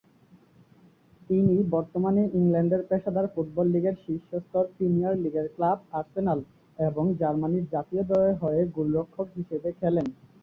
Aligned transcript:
তিনি 1.29 1.55
বর্তমানে 1.73 2.21
ইংল্যান্ডের 2.39 2.81
পেশাদার 2.89 3.25
ফুটবল 3.33 3.67
লীগের 3.73 3.95
শীর্ষ 4.03 4.29
স্তর 4.43 4.65
প্রিমিয়ার 4.75 5.15
লীগের 5.23 5.47
ক্লাব 5.55 5.77
আর্সেনাল 5.99 6.39
এবং 6.79 7.05
জার্মানি 7.19 7.59
জাতীয় 7.73 8.03
দলের 8.11 8.35
হয়ে 8.41 8.61
গোলরক্ষক 8.75 9.27
হিসেবে 9.37 9.69
খেলেন। 9.79 10.07